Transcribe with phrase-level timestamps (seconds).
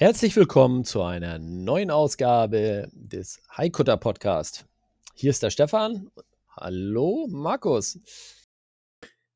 [0.00, 4.64] Herzlich willkommen zu einer neuen Ausgabe des Haikutter Podcast.
[5.12, 6.08] Hier ist der Stefan.
[6.56, 7.98] Hallo, Markus.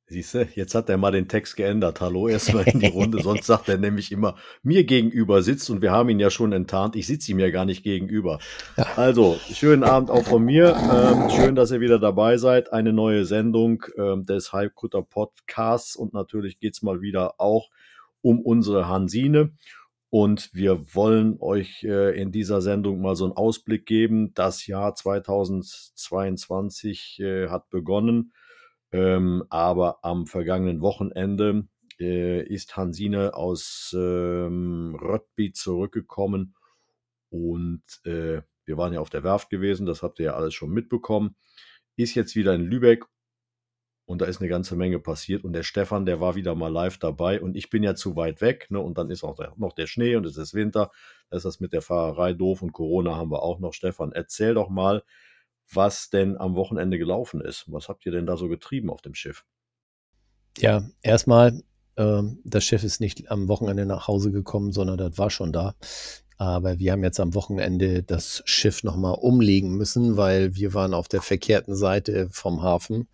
[0.07, 2.01] Siehst du, jetzt hat er mal den Text geändert.
[2.01, 5.93] Hallo erstmal in die Runde, sonst sagt er nämlich immer, mir gegenüber sitzt und wir
[5.93, 6.97] haben ihn ja schon enttarnt.
[6.97, 8.39] Ich sitze ihm ja gar nicht gegenüber.
[8.79, 8.87] Ja.
[8.97, 10.75] Also, schönen Abend auch von mir.
[10.75, 12.73] Ähm, schön, dass ihr wieder dabei seid.
[12.73, 17.69] Eine neue Sendung ähm, des Halbkutter Podcasts und natürlich geht's mal wieder auch
[18.23, 19.53] um unsere Hansine.
[20.15, 24.33] Und wir wollen euch äh, in dieser Sendung mal so einen Ausblick geben.
[24.35, 28.33] Das Jahr 2022 äh, hat begonnen.
[28.93, 31.67] Ähm, aber am vergangenen Wochenende
[31.99, 36.55] äh, ist Hansine aus ähm, Röttby zurückgekommen
[37.29, 41.35] und wir waren ja auf der Werft gewesen, das habt ihr ja alles schon mitbekommen.
[41.97, 43.07] Ist jetzt wieder in Lübeck
[44.07, 46.99] und da ist eine ganze Menge passiert und der Stefan, der war wieder mal live
[46.99, 48.81] dabei und ich bin ja zu weit weg ne?
[48.81, 50.91] und dann ist auch der, noch der Schnee und es ist Winter,
[51.31, 53.73] da ist das mit der Fahrerei doof und Corona haben wir auch noch.
[53.73, 55.03] Stefan, erzähl doch mal,
[55.73, 57.65] was denn am Wochenende gelaufen ist.
[57.73, 59.45] Was habt ihr denn da so getrieben auf dem Schiff?
[60.59, 61.63] Ja, erstmal,
[61.97, 65.75] äh, das Schiff ist nicht am Wochenende nach Hause gekommen, sondern das war schon da.
[66.37, 71.09] Aber wir haben jetzt am Wochenende das Schiff nochmal umlegen müssen, weil wir waren auf
[71.09, 73.09] der verkehrten Seite vom Hafen.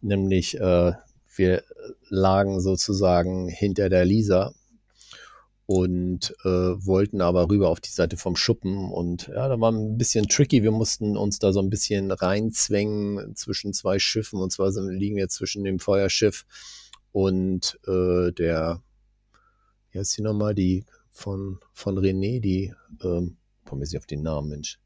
[0.00, 0.92] Nämlich äh,
[1.34, 1.64] wir
[2.08, 4.54] lagen sozusagen hinter der Lisa
[5.66, 8.90] und äh, wollten aber rüber auf die Seite vom Schuppen.
[8.90, 10.62] Und ja, da war ein bisschen tricky.
[10.62, 14.40] Wir mussten uns da so ein bisschen reinzwängen zwischen zwei Schiffen.
[14.40, 16.44] Und zwar liegen wir zwischen dem Feuerschiff
[17.12, 18.82] und äh, der,
[19.90, 24.22] wie heißt die nochmal, die von, von René, die, ähm, komme jetzt nicht auf den
[24.22, 24.78] Namen, Mensch.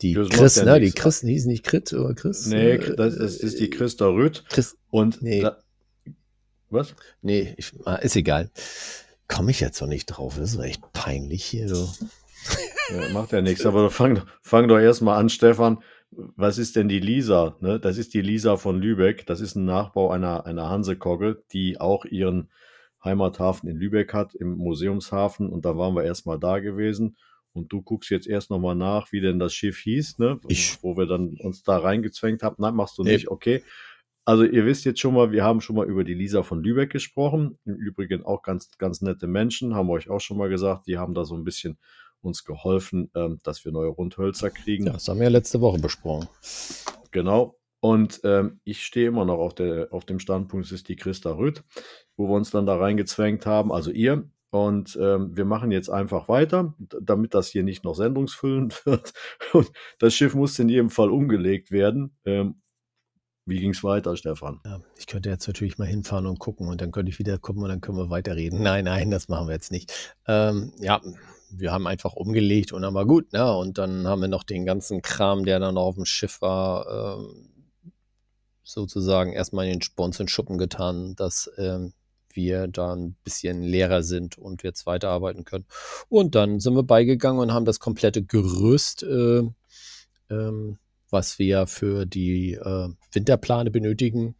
[0.00, 0.78] Die das Chris, ne?
[0.78, 2.46] Die Chris, die hieß nicht Chris oder Chris?
[2.46, 4.44] Nee, äh, das, das ist die Christa Rüth.
[4.48, 5.40] Chris, und nee.
[5.40, 5.58] Da,
[6.70, 6.94] was?
[7.20, 8.50] Nee, ich, ah, ist egal
[9.28, 10.36] komme ich jetzt noch nicht drauf.
[10.38, 11.88] Das ist echt peinlich hier so.
[12.88, 15.82] Ja, macht ja nichts, aber fang, fang doch erstmal an, Stefan.
[16.12, 17.56] Was ist denn die Lisa?
[17.58, 17.80] Ne?
[17.80, 19.26] Das ist die Lisa von Lübeck.
[19.26, 22.48] Das ist ein Nachbau einer, einer Hansekogge, die auch ihren
[23.06, 25.48] Heimathafen in Lübeck hat, im Museumshafen.
[25.48, 27.16] Und da waren wir erstmal da gewesen.
[27.54, 30.38] Und du guckst jetzt erst nochmal nach, wie denn das Schiff hieß, ne?
[30.48, 30.82] Ich.
[30.82, 32.56] wo wir dann uns da reingezwängt haben.
[32.58, 33.14] Nein, machst du nee.
[33.14, 33.28] nicht.
[33.28, 33.62] Okay.
[34.26, 36.90] Also ihr wisst jetzt schon mal, wir haben schon mal über die Lisa von Lübeck
[36.90, 37.58] gesprochen.
[37.64, 40.86] Im Übrigen auch ganz, ganz nette Menschen, haben wir euch auch schon mal gesagt.
[40.88, 41.78] Die haben da so ein bisschen
[42.20, 44.86] uns geholfen, ähm, dass wir neue Rundhölzer kriegen.
[44.86, 46.28] Ja, das haben wir ja letzte Woche besprochen.
[47.12, 47.55] Genau.
[47.80, 51.32] Und ähm, ich stehe immer noch auf, der, auf dem Standpunkt, es ist die Christa
[51.32, 51.62] Rüth,
[52.16, 54.28] wo wir uns dann da reingezwängt haben, also ihr.
[54.50, 59.12] Und ähm, wir machen jetzt einfach weiter, damit das hier nicht noch sendungsfüllend wird.
[59.52, 62.16] Und das Schiff muss in jedem Fall umgelegt werden.
[62.24, 62.62] Ähm,
[63.48, 64.60] wie ging es weiter, Stefan?
[64.64, 67.62] Ja, ich könnte jetzt natürlich mal hinfahren und gucken und dann könnte ich wieder gucken
[67.62, 68.60] und dann können wir weiterreden.
[68.60, 70.16] Nein, nein, das machen wir jetzt nicht.
[70.26, 71.00] Ähm, ja,
[71.50, 73.32] wir haben einfach umgelegt und dann war gut.
[73.32, 73.56] Ne?
[73.56, 77.18] Und dann haben wir noch den ganzen Kram, der dann noch auf dem Schiff war,
[77.20, 77.55] ähm,
[78.66, 81.92] sozusagen erstmal in den Spons und Schuppen getan, dass ähm,
[82.32, 85.66] wir da ein bisschen leerer sind und jetzt weiterarbeiten können.
[86.08, 89.42] Und dann sind wir beigegangen und haben das komplette Gerüst äh,
[90.30, 90.78] ähm,
[91.10, 94.36] was wir für die äh, Winterplane benötigen,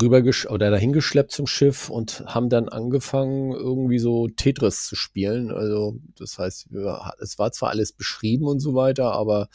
[0.00, 5.50] rübergesch oder dahingeschleppt zum Schiff und haben dann angefangen, irgendwie so Tetris zu spielen.
[5.50, 9.48] Also, das heißt, wir, es war zwar alles beschrieben und so weiter, aber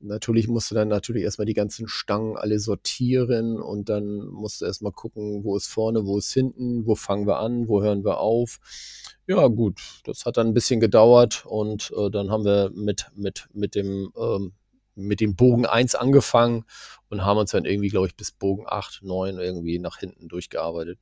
[0.00, 4.64] natürlich musst du dann natürlich erstmal die ganzen Stangen alle sortieren und dann musst du
[4.64, 8.18] erstmal gucken, wo ist vorne, wo ist hinten, wo fangen wir an, wo hören wir
[8.18, 8.58] auf.
[9.26, 13.48] Ja, gut, das hat dann ein bisschen gedauert und äh, dann haben wir mit, mit,
[13.52, 14.52] mit dem ähm,
[14.96, 16.64] mit dem Bogen 1 angefangen
[17.08, 20.98] und haben uns dann irgendwie, glaube ich, bis Bogen 8, 9 irgendwie nach hinten durchgearbeitet.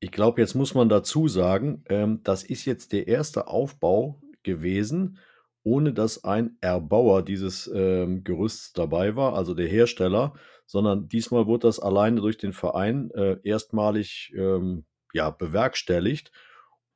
[0.00, 5.18] Ich glaube, jetzt muss man dazu sagen, ähm, das ist jetzt der erste Aufbau gewesen,
[5.64, 10.34] ohne dass ein Erbauer dieses ähm, Gerüsts dabei war, also der Hersteller,
[10.66, 16.30] sondern diesmal wurde das alleine durch den Verein äh, erstmalig ähm, ja, bewerkstelligt.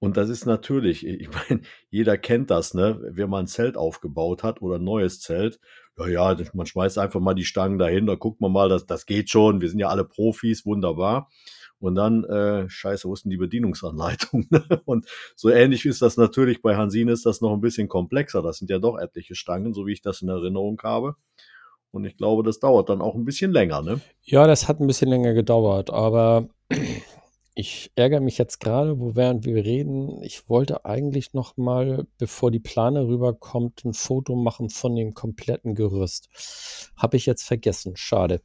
[0.00, 3.00] Und das ist natürlich, ich meine, jeder kennt das, ne?
[3.10, 5.60] Wenn man ein Zelt aufgebaut hat oder ein neues Zelt,
[5.98, 9.06] ja, ja, man schmeißt einfach mal die Stangen dahin, da guckt man mal, das, das
[9.06, 11.30] geht schon, wir sind ja alle Profis, wunderbar.
[11.80, 14.46] Und dann, äh, scheiße, wo ist denn die Bedienungsanleitung?
[14.84, 18.42] und so ähnlich ist das natürlich bei Hansine ist das noch ein bisschen komplexer.
[18.42, 21.14] Das sind ja doch etliche Stangen, so wie ich das in Erinnerung habe.
[21.90, 24.00] Und ich glaube, das dauert dann auch ein bisschen länger, ne?
[24.22, 26.48] Ja, das hat ein bisschen länger gedauert, aber
[27.58, 32.52] ich ärgere mich jetzt gerade, wo während wir reden, ich wollte eigentlich noch mal, bevor
[32.52, 36.28] die Plane rüberkommt, ein Foto machen von dem kompletten Gerüst.
[36.96, 38.42] Habe ich jetzt vergessen, schade.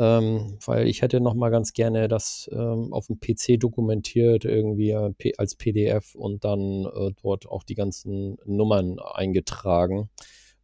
[0.00, 4.90] Ähm, weil ich hätte noch mal ganz gerne das ähm, auf dem PC dokumentiert, irgendwie
[4.90, 10.10] äh, als PDF und dann äh, dort auch die ganzen Nummern eingetragen.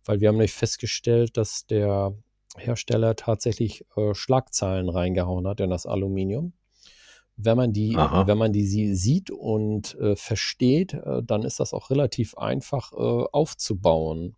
[0.05, 2.13] Weil wir haben nämlich festgestellt, dass der
[2.57, 6.55] Hersteller tatsächlich äh, Schlagzeilen reingehauen hat in das Aluminium
[7.37, 8.27] wenn man die, Aha.
[8.27, 13.27] wenn man die sieht und äh, versteht, äh, dann ist das auch relativ einfach äh,
[13.33, 14.37] aufzubauen.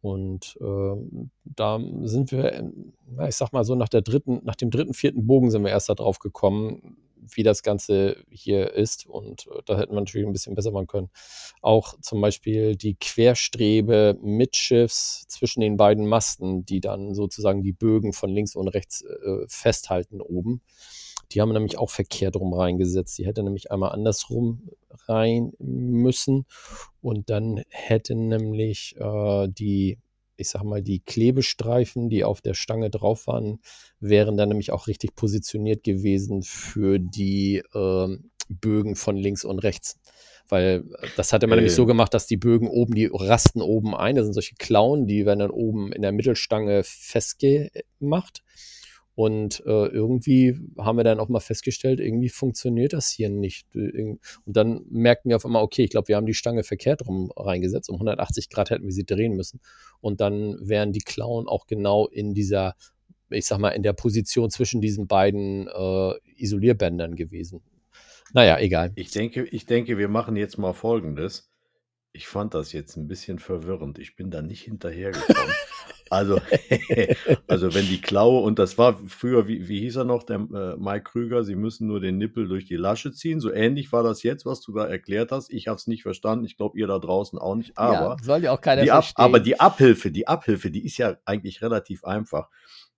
[0.00, 2.70] Und ähm, da sind wir,
[3.08, 5.70] na, ich sag mal so, nach der dritten, nach dem dritten, vierten Bogen sind wir
[5.70, 6.96] erst darauf gekommen,
[7.34, 9.06] wie das Ganze hier ist.
[9.06, 11.10] Und äh, da hätten wir natürlich ein bisschen besser machen können.
[11.60, 18.12] Auch zum Beispiel die Querstrebe mitschiffs zwischen den beiden Masten, die dann sozusagen die Bögen
[18.12, 20.62] von links und rechts äh, festhalten oben.
[21.32, 23.18] Die haben nämlich auch verkehrt rum reingesetzt.
[23.18, 24.70] Die hätte nämlich einmal andersrum
[25.08, 26.46] rein müssen
[27.00, 29.98] und dann hätten nämlich äh, die,
[30.36, 33.60] ich sag mal, die Klebestreifen, die auf der Stange drauf waren,
[34.00, 38.18] wären dann nämlich auch richtig positioniert gewesen für die äh,
[38.48, 39.98] Bögen von links und rechts.
[40.48, 40.84] Weil
[41.16, 44.14] das hatte man äh, nämlich so gemacht, dass die Bögen oben, die rasten oben ein,
[44.14, 48.44] das sind solche Klauen, die werden dann oben in der Mittelstange festgemacht
[49.16, 53.66] und äh, irgendwie haben wir dann auch mal festgestellt, irgendwie funktioniert das hier nicht.
[53.74, 57.32] Und dann merkten wir auf einmal, okay, ich glaube, wir haben die Stange verkehrt rum
[57.34, 57.88] reingesetzt.
[57.88, 59.60] Um 180 Grad hätten wir sie drehen müssen.
[60.02, 62.74] Und dann wären die Klauen auch genau in dieser,
[63.30, 67.62] ich sag mal, in der Position zwischen diesen beiden äh, Isolierbändern gewesen.
[68.34, 68.92] Naja, egal.
[68.96, 71.50] Ich denke, ich denke, wir machen jetzt mal Folgendes.
[72.12, 73.98] Ich fand das jetzt ein bisschen verwirrend.
[73.98, 75.54] Ich bin da nicht hinterhergekommen.
[76.10, 76.40] Also,
[77.48, 80.76] also wenn die Klaue, und das war früher, wie, wie hieß er noch, der äh,
[80.76, 83.40] Mike Krüger, sie müssen nur den Nippel durch die Lasche ziehen.
[83.40, 85.50] So ähnlich war das jetzt, was du da erklärt hast.
[85.50, 86.44] Ich habe es nicht verstanden.
[86.44, 87.76] Ich glaube, ihr da draußen auch nicht.
[87.76, 90.98] Aber, ja, soll ja auch keiner die Ab, aber die Abhilfe, die Abhilfe, die ist
[90.98, 92.48] ja eigentlich relativ einfach.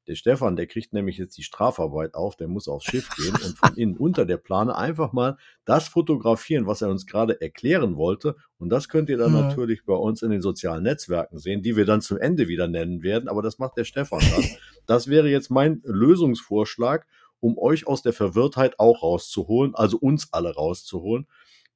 [0.09, 3.59] Der Stefan, der kriegt nämlich jetzt die Strafarbeit auf, der muss aufs Schiff gehen und
[3.59, 8.35] von innen unter der Plane einfach mal das fotografieren, was er uns gerade erklären wollte.
[8.57, 9.43] Und das könnt ihr dann ja.
[9.43, 13.03] natürlich bei uns in den sozialen Netzwerken sehen, die wir dann zum Ende wieder nennen
[13.03, 13.29] werden.
[13.29, 14.45] Aber das macht der Stefan dann.
[14.87, 17.07] Das wäre jetzt mein Lösungsvorschlag,
[17.41, 21.27] um euch aus der Verwirrtheit auch rauszuholen, also uns alle rauszuholen.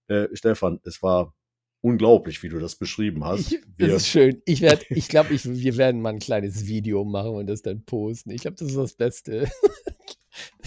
[0.06, 1.34] Äh, Stefan, es war
[1.82, 3.52] unglaublich, wie du das beschrieben hast.
[3.52, 4.40] Ich, das ist schön.
[4.46, 7.84] Ich werde, ich glaube, ich, wir werden mal ein kleines Video machen und das dann
[7.84, 8.30] posten.
[8.30, 9.50] Ich glaube, das ist das Beste.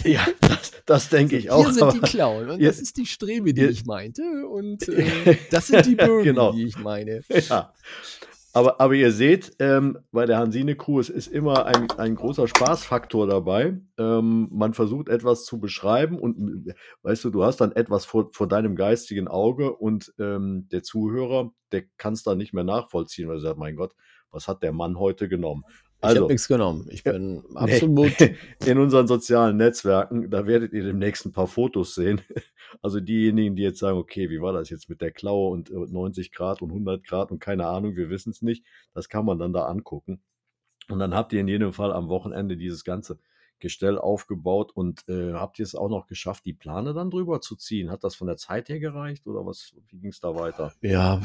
[0.04, 1.64] Ja, das, das denke ich auch.
[1.64, 5.66] Hier sind die Klauen und das ist die Strebe, die ich meinte und äh, das
[5.66, 6.52] sind die Bögen, genau.
[6.52, 7.22] die ich meine.
[7.28, 7.74] Ja.
[8.56, 12.48] Aber, aber ihr seht, ähm, bei der Hansine Crew, es ist immer ein, ein großer
[12.48, 13.78] Spaßfaktor dabei.
[13.98, 16.72] Ähm, man versucht etwas zu beschreiben und
[17.02, 21.50] weißt du, du hast dann etwas vor, vor deinem geistigen Auge und ähm, der Zuhörer,
[21.70, 23.94] der kann es dann nicht mehr nachvollziehen, weil er sagt, mein Gott,
[24.30, 25.64] was hat der Mann heute genommen?
[26.06, 26.86] Also, ich habe nichts genommen.
[26.90, 28.12] Ich bin ja, absolut.
[28.66, 32.20] In unseren sozialen Netzwerken, da werdet ihr demnächst ein paar Fotos sehen.
[32.82, 36.26] Also diejenigen, die jetzt sagen, okay, wie war das jetzt mit der Klaue und 90
[36.26, 38.64] äh, Grad und 100 Grad und keine Ahnung, wir wissen es nicht.
[38.92, 40.20] Das kann man dann da angucken.
[40.88, 43.18] Und dann habt ihr in jedem Fall am Wochenende dieses ganze
[43.58, 47.56] Gestell aufgebaut und äh, habt ihr es auch noch geschafft, die Plane dann drüber zu
[47.56, 47.90] ziehen?
[47.90, 49.74] Hat das von der Zeit her gereicht oder was?
[49.88, 50.72] Wie ging es da weiter?
[50.82, 51.22] Ja,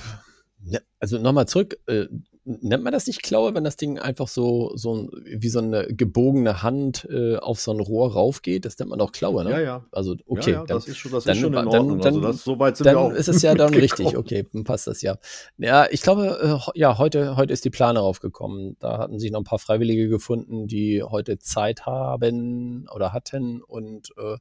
[0.64, 1.78] ne, also nochmal zurück.
[1.88, 2.08] Äh,
[2.44, 5.88] nennt man das nicht Klaue, wenn das Ding einfach so, so ein, wie so eine
[5.88, 8.66] gebogene Hand äh, auf so ein Rohr raufgeht?
[8.66, 9.52] Das nennt man auch Klaue, ne?
[9.52, 9.86] Ja, ja.
[9.92, 10.52] Also, okay.
[10.52, 12.00] Ja, ja, dann, das ist schon, das dann, ist schon in Ordnung.
[12.00, 14.18] Dann, also das, so weit sind dann wir auch ist es ja dann richtig.
[14.18, 15.18] Okay, dann passt das ja.
[15.58, 18.76] Ja, ich glaube, äh, ja, heute, heute ist die Plane raufgekommen.
[18.80, 24.10] Da hatten sich noch ein paar Freiwillige gefunden, die heute Zeit haben oder hatten und
[24.18, 24.38] äh,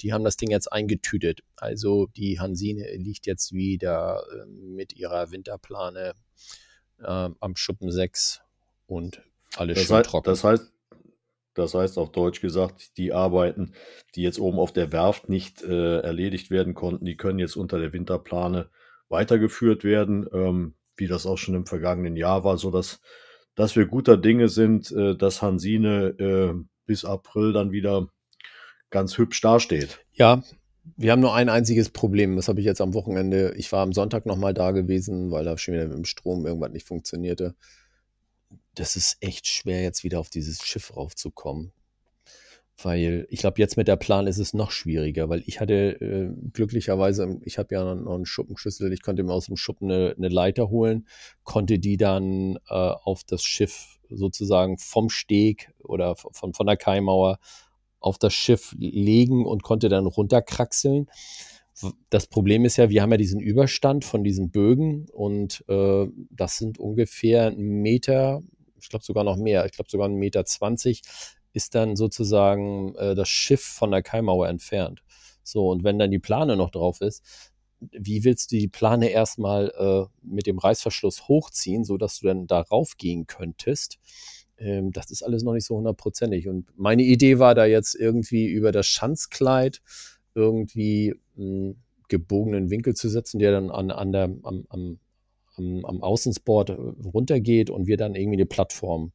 [0.00, 1.40] die haben das Ding jetzt eingetütet.
[1.56, 6.14] Also die Hansine liegt jetzt wieder äh, mit ihrer Winterplane
[6.98, 8.42] äh, am Schuppen 6
[8.86, 9.22] und
[9.56, 10.30] alles das schön heißt, trocken.
[10.30, 10.72] Das heißt,
[11.54, 13.72] das heißt auf Deutsch gesagt, die Arbeiten,
[14.14, 17.78] die jetzt oben auf der Werft nicht äh, erledigt werden konnten, die können jetzt unter
[17.78, 18.68] der Winterplane
[19.08, 23.00] weitergeführt werden, ähm, wie das auch schon im vergangenen Jahr war, so dass,
[23.54, 28.08] dass wir guter Dinge sind, äh, dass Hansine äh, bis April dann wieder
[28.90, 30.00] ganz hübsch dasteht.
[30.12, 30.42] Ja,
[30.96, 32.36] wir haben nur ein einziges Problem.
[32.36, 33.54] Das habe ich jetzt am Wochenende.
[33.56, 36.70] Ich war am Sonntag nochmal da gewesen, weil da schon wieder mit dem Strom irgendwas
[36.70, 37.54] nicht funktionierte.
[38.74, 41.72] Das ist echt schwer, jetzt wieder auf dieses Schiff raufzukommen.
[42.82, 46.30] Weil ich glaube, jetzt mit der Plan ist es noch schwieriger, weil ich hatte äh,
[46.52, 50.28] glücklicherweise, ich habe ja noch einen Schuppenschlüssel, ich konnte mir aus dem Schuppen eine, eine
[50.28, 51.08] Leiter holen,
[51.42, 57.38] konnte die dann äh, auf das Schiff sozusagen vom Steg oder von, von der Kaimauer
[58.00, 61.06] auf das Schiff legen und konnte dann runterkraxeln.
[62.08, 66.56] Das Problem ist ja, wir haben ja diesen Überstand von diesen Bögen und äh, das
[66.56, 68.42] sind ungefähr einen Meter,
[68.80, 71.02] ich glaube sogar noch mehr, ich glaube sogar einen Meter zwanzig
[71.52, 75.02] ist dann sozusagen äh, das Schiff von der Kaimauer entfernt.
[75.42, 77.22] So, und wenn dann die Plane noch drauf ist,
[77.80, 82.96] wie willst du die Plane erstmal äh, mit dem Reißverschluss hochziehen, sodass du dann darauf
[82.96, 83.98] gehen könntest?
[84.58, 86.48] Ähm, das ist alles noch nicht so hundertprozentig.
[86.48, 89.82] Und meine Idee war da jetzt irgendwie über das Schanzkleid
[90.34, 94.98] irgendwie einen gebogenen Winkel zu setzen, der dann an, an der, am, am,
[95.56, 99.12] am, am Außensport runtergeht und wir dann irgendwie eine Plattform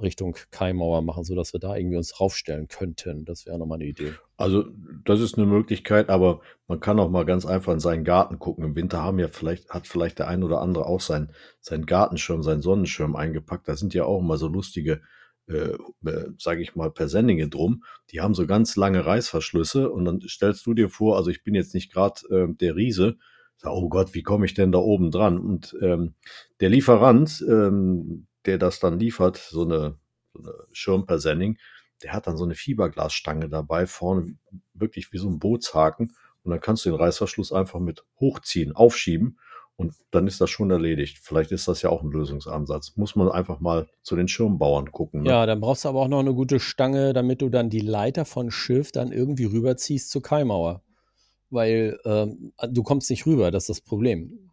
[0.00, 3.24] Richtung Kaimauer machen, sodass wir da irgendwie uns draufstellen könnten.
[3.24, 4.12] Das wäre nochmal eine Idee.
[4.36, 4.64] Also,
[5.04, 8.64] das ist eine Möglichkeit, aber man kann auch mal ganz einfach in seinen Garten gucken.
[8.64, 12.42] Im Winter haben ja vielleicht, hat vielleicht der ein oder andere auch sein, seinen Gartenschirm,
[12.42, 13.68] seinen Sonnenschirm eingepackt.
[13.68, 15.00] Da sind ja auch immer so lustige,
[15.46, 17.84] äh, äh, sage ich mal, Persenninge drum.
[18.10, 21.54] Die haben so ganz lange Reißverschlüsse und dann stellst du dir vor, also ich bin
[21.54, 23.16] jetzt nicht gerade äh, der Riese,
[23.62, 25.38] oh Gott, wie komme ich denn da oben dran?
[25.38, 26.14] Und ähm,
[26.60, 29.96] der Lieferant, ähm, der das dann liefert, so eine,
[30.32, 31.58] so eine Schirmpersenning,
[32.02, 34.36] der hat dann so eine Fiberglasstange dabei, vorne
[34.74, 36.14] wirklich wie so ein Bootshaken.
[36.42, 39.38] Und dann kannst du den Reißverschluss einfach mit hochziehen, aufschieben
[39.76, 41.18] und dann ist das schon erledigt.
[41.20, 42.96] Vielleicht ist das ja auch ein Lösungsansatz.
[42.96, 45.22] Muss man einfach mal zu den Schirmbauern gucken.
[45.22, 45.30] Ne?
[45.30, 48.24] Ja, dann brauchst du aber auch noch eine gute Stange, damit du dann die Leiter
[48.24, 50.82] von Schiff dann irgendwie rüberziehst zur Kaimauer.
[51.50, 54.50] Weil ähm, du kommst nicht rüber, das ist das Problem.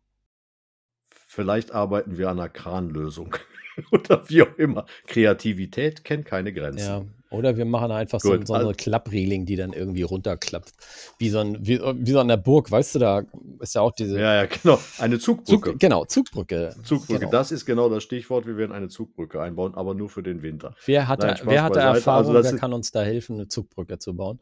[1.09, 3.35] Vielleicht arbeiten wir an einer Kranlösung.
[3.91, 4.85] oder wie auch immer.
[5.07, 6.87] Kreativität kennt keine Grenzen.
[6.87, 10.73] Ja, oder wir machen einfach so, so, eine Klappreling, die dann irgendwie runterklappt.
[11.17, 13.23] Wie so, ein, wie, wie so an der Burg, weißt du, da
[13.61, 14.19] ist ja auch diese.
[14.19, 14.77] Ja, ja, genau.
[14.99, 15.71] Eine Zugbrücke.
[15.71, 16.75] Zug, genau, Zugbrücke.
[16.83, 17.31] Zugbrücke, genau.
[17.31, 18.45] das ist genau das Stichwort.
[18.45, 20.75] Wir werden eine Zugbrücke einbauen, aber nur für den Winter.
[20.85, 23.97] Wer hat, Nein, wer hat da Erfahrung, also wer kann uns da helfen, eine Zugbrücke
[23.97, 24.39] zu bauen?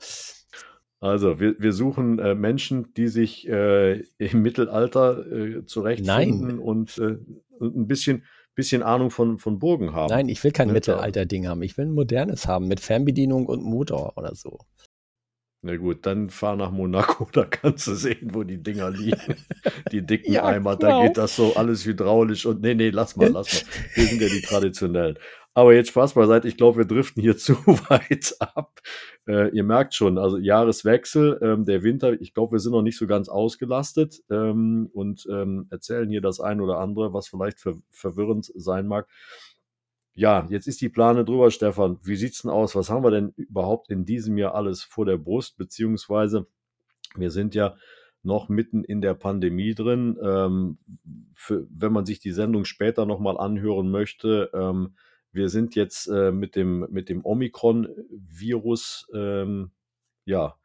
[1.00, 6.60] Also, wir, wir suchen äh, Menschen, die sich äh, im Mittelalter äh, zurechtfinden Nein.
[6.60, 7.18] und äh,
[7.62, 8.24] ein bisschen
[8.60, 10.10] bisschen Ahnung von, von Burgen haben.
[10.10, 11.62] Nein, ich will kein Mittelalter-Ding haben.
[11.62, 14.60] Ich will ein modernes haben mit Fernbedienung und Motor oder so.
[15.62, 19.36] Na gut, dann fahr nach Monaco, da kannst du sehen, wo die Dinger liegen.
[19.92, 21.02] Die dicken ja, Eimer, genau.
[21.02, 23.72] da geht das so alles hydraulisch und nee, nee, lass mal, lass mal.
[23.96, 25.18] Wir sind ja die traditionellen.
[25.60, 28.80] Aber jetzt Spaß beiseite, ich glaube, wir driften hier zu weit ab.
[29.28, 32.98] Äh, ihr merkt schon, also Jahreswechsel, ähm, der Winter, ich glaube, wir sind noch nicht
[32.98, 37.76] so ganz ausgelastet ähm, und ähm, erzählen hier das ein oder andere, was vielleicht ver
[37.90, 39.10] verwirrend sein mag.
[40.14, 42.00] Ja, jetzt ist die Plane drüber, Stefan.
[42.04, 42.74] Wie sieht's denn aus?
[42.78, 45.58] Was haben wir denn überhaupt in diesem Jahr alles vor der Brust?
[45.58, 46.48] Beziehungsweise,
[47.18, 47.76] wir sind ja
[48.24, 50.18] noch mitten in der Pandemie drin.
[50.24, 50.78] Ähm,
[51.36, 54.94] für, wenn man sich die Sendung später nochmal anhören möchte, ähm,
[55.32, 59.72] wir sind jetzt äh, mit dem, mit dem Omikron-Virus, ähm,
[60.26, 60.56] ja,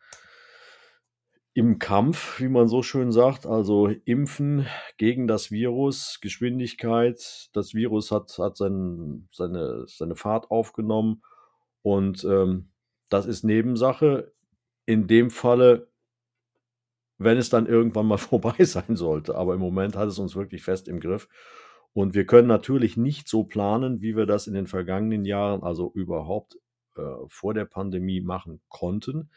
[1.57, 4.67] im Kampf, wie man so schön sagt, also impfen
[4.97, 7.49] gegen das Virus, Geschwindigkeit.
[7.53, 11.23] Das Virus hat, hat sein, seine, seine Fahrt aufgenommen
[11.83, 12.71] und ähm,
[13.09, 14.33] das ist Nebensache.
[14.85, 15.89] In dem Falle,
[17.19, 19.37] wenn es dann irgendwann mal vorbei sein sollte.
[19.37, 21.29] Aber im Moment hat es uns wirklich fest im Griff.
[21.95, 25.93] Und wir können natürlich nicht so planen, wie wir das in den vergangenen Jahren, also
[25.95, 26.59] überhaupt
[26.97, 29.31] äh, vor der Pandemie machen konnten.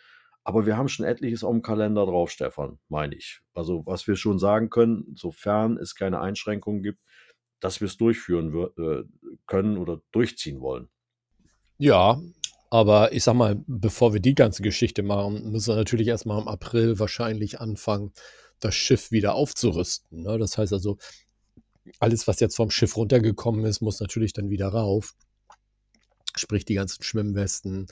[0.44, 3.42] Aber wir haben schon etliches auf dem Kalender drauf, Stefan, meine ich.
[3.54, 7.00] Also was wir schon sagen können, sofern es keine Einschränkungen gibt,
[7.60, 9.04] dass wir es durchführen äh,
[9.46, 10.90] können oder durchziehen wollen.
[11.78, 12.20] Ja,
[12.70, 16.48] aber ich sag mal, bevor wir die ganze Geschichte machen, müssen wir natürlich erstmal im
[16.48, 18.14] April wahrscheinlich anfangen,
[18.60, 20.24] das Schiff wieder aufzurüsten.
[20.24, 20.38] Ne?
[20.40, 20.98] Das heißt also,
[22.00, 25.16] alles, was jetzt vom Schiff runtergekommen ist, muss natürlich dann wieder rauf.
[26.36, 27.88] Sprich die ganzen Schwimmwesten,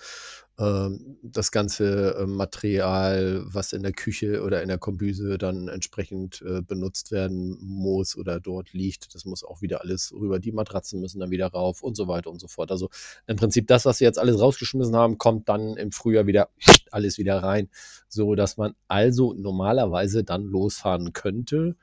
[0.58, 0.90] äh,
[1.24, 6.62] das ganze äh, Material, was in der Küche oder in der Kombüse dann entsprechend äh,
[6.62, 10.40] benutzt werden muss oder dort liegt, das muss auch wieder alles rüber.
[10.40, 12.72] Die Matratzen müssen dann wieder rauf und so weiter und so fort.
[12.72, 12.90] Also
[13.25, 16.50] im Prinzip das, was wir jetzt alles rausgeschmissen haben, kommt dann im Frühjahr wieder
[16.92, 17.70] alles wieder rein,
[18.08, 21.75] so dass man also normalerweise dann losfahren könnte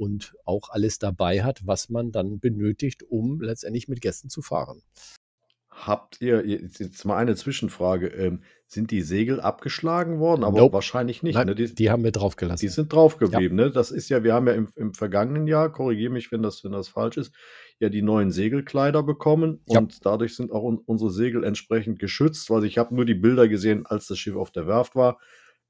[0.00, 4.82] und auch alles dabei hat, was man dann benötigt, um letztendlich mit Gästen zu fahren.
[5.72, 10.42] Habt ihr, jetzt mal eine Zwischenfrage, ähm, sind die Segel abgeschlagen worden?
[10.44, 10.74] Aber Nope.
[10.74, 11.34] wahrscheinlich nicht.
[11.36, 11.54] Nein, Ne?
[11.54, 12.60] Die, die haben wir drauf gelassen.
[12.60, 13.56] die sind drauf geblieben.
[13.56, 13.70] Ne?
[13.70, 16.72] Das ist ja, wir haben ja im, im vergangenen Jahr, korrigiere mich, wenn das, wenn
[16.72, 17.32] das falsch ist,
[17.78, 19.78] ja die neuen Segelkleider bekommen Ja.
[19.80, 22.50] und dadurch sind auch un unsere Segel entsprechend geschützt.
[22.50, 25.18] Also ich habe nur die Bilder gesehen, als das Schiff auf der Werft war.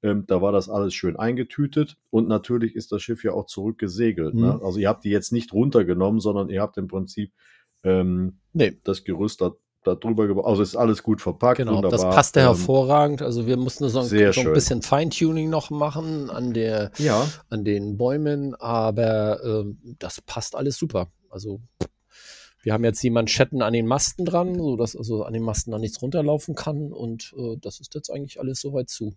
[0.02, 4.34] Ähm, da war das alles schön eingetütet und natürlich ist das Schiff ja auch zurückgesegelt.
[4.34, 4.54] Ne?
[4.54, 4.64] Mhm.
[4.64, 7.32] Also ihr habt die jetzt nicht runtergenommen, sondern ihr habt im Prinzip
[7.84, 8.78] ähm, Nee.
[8.84, 9.52] das Gerüst da,
[9.84, 10.46] da drüber gebaut.
[10.46, 11.58] Also ist alles gut verpackt.
[11.58, 12.14] Genau, das wunderbar.
[12.14, 13.20] passte Ähm, hervorragend.
[13.22, 17.64] Also wir mussten so ein, so ein bisschen Feintuning noch machen an der, Ja, an
[17.64, 21.08] den Bäumen, aber ähm, das passt alles super.
[21.28, 21.60] Also
[22.62, 25.80] wir haben jetzt die Manschetten an den Masten dran, sodass also an den Masten dann
[25.80, 29.14] nichts runterlaufen kann und äh, das ist jetzt eigentlich alles soweit zu.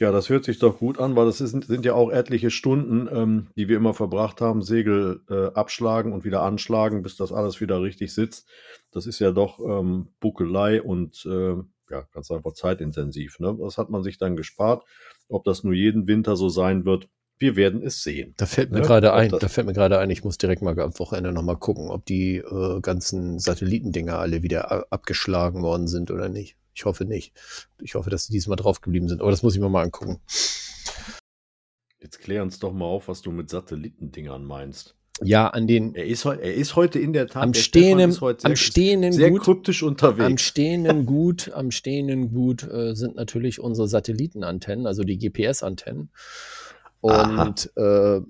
[0.00, 3.08] Ja, das hört sich doch gut an, weil das ist, sind ja auch etliche Stunden,
[3.12, 7.60] ähm, die wir immer verbracht haben, Segel äh, abschlagen und wieder anschlagen, bis das alles
[7.60, 8.48] wieder richtig sitzt.
[8.90, 11.54] Das ist ja doch ähm, Buckelei und äh,
[11.90, 13.38] ja, ganz einfach zeitintensiv.
[13.40, 13.56] Ne?
[13.60, 14.84] Das hat man sich dann gespart.
[15.28, 17.08] Ob das nur jeden Winter so sein wird,
[17.38, 18.34] wir werden es sehen.
[18.36, 18.86] Da fällt mir Ne?
[18.86, 21.90] gerade ein, da fällt mir gerade ein, ich muss direkt mal am Wochenende nochmal gucken,
[21.90, 26.56] ob die äh, ganzen Satellitendinger alle wieder abgeschlagen worden sind oder nicht.
[26.74, 27.32] Ich hoffe nicht.
[27.80, 29.20] Ich hoffe, dass sie diesmal drauf geblieben sind.
[29.20, 30.20] Aber das muss ich mir mal angucken.
[32.00, 34.96] Jetzt klär uns doch mal auf, was du mit Satellitendingern meinst.
[35.22, 38.44] Ja, an den Er ist, er ist heute in der Tat am der stehenden, heute
[38.46, 40.42] am sehr, stehenden sehr Gut, kryptisch am unterwegs.
[40.42, 46.10] stehenden Gut, am stehenden Gut äh, sind natürlich unsere Satellitenantennen, also die GPS-Antennen.
[47.00, 48.20] Und äh,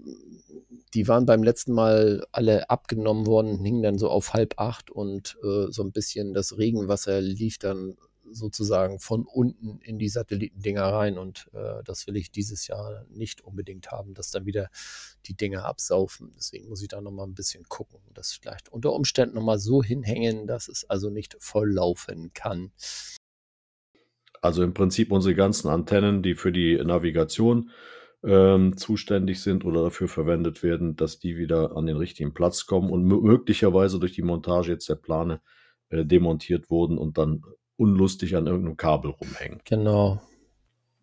[0.93, 5.37] die waren beim letzten Mal alle abgenommen worden, hingen dann so auf halb acht und
[5.43, 7.97] äh, so ein bisschen das Regenwasser lief dann
[8.31, 13.43] sozusagen von unten in die Satellitendinger rein und äh, das will ich dieses Jahr nicht
[13.43, 14.71] unbedingt haben, dass dann wieder
[15.27, 16.33] die Dinger absaufen.
[16.37, 20.47] Deswegen muss ich da nochmal ein bisschen gucken, das vielleicht unter Umständen nochmal so hinhängen,
[20.47, 22.73] dass es also nicht voll laufen kann.
[24.41, 27.71] Also im Prinzip unsere ganzen Antennen, die für die Navigation
[28.23, 32.91] ähm, zuständig sind oder dafür verwendet werden, dass die wieder an den richtigen Platz kommen
[32.91, 35.41] und mö- möglicherweise durch die Montage jetzt der Plane
[35.89, 37.43] äh, demontiert wurden und dann
[37.77, 39.61] unlustig an irgendeinem Kabel rumhängen.
[39.65, 40.21] Genau,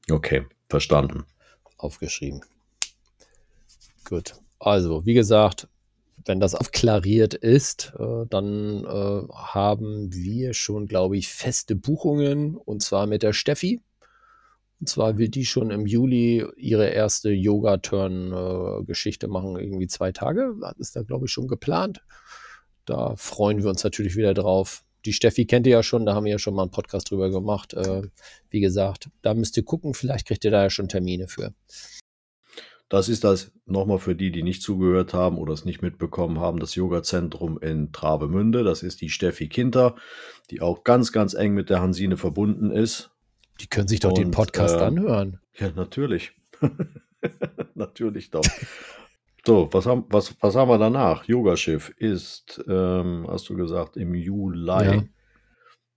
[0.09, 1.25] Okay, verstanden.
[1.77, 2.41] aufgeschrieben.
[4.05, 4.33] Gut.
[4.59, 5.67] Also, wie gesagt,
[6.25, 12.81] wenn das aufklariert ist, äh, dann äh, haben wir schon, glaube ich, feste Buchungen und
[12.83, 13.81] zwar mit der Steffi.
[14.79, 20.55] Und zwar will die schon im Juli ihre erste Yoga-Turn-Geschichte machen, irgendwie zwei Tage.
[20.59, 22.01] Das ist da, glaube ich, schon geplant.
[22.85, 24.83] Da freuen wir uns natürlich wieder drauf.
[25.05, 27.29] Die Steffi kennt ihr ja schon, da haben wir ja schon mal einen Podcast drüber
[27.29, 27.73] gemacht.
[27.73, 28.03] Äh,
[28.49, 31.53] wie gesagt, da müsst ihr gucken, vielleicht kriegt ihr da ja schon Termine für.
[32.91, 36.59] Das ist das nochmal für die, die nicht zugehört haben oder es nicht mitbekommen haben,
[36.59, 38.65] das Yoga-Zentrum in Travemünde.
[38.65, 39.95] Das ist die Steffi Kinter,
[40.49, 43.11] die auch ganz, ganz eng mit der Hansine verbunden ist.
[43.61, 45.39] Die können sich doch den Und, Podcast äh, anhören.
[45.57, 46.33] Ja, natürlich.
[47.75, 48.43] natürlich doch.
[49.45, 51.25] So, was haben, was, was haben wir danach?
[51.25, 54.67] Yogaschiff ist, ähm, hast du gesagt, im Juli.
[54.67, 55.03] Ja.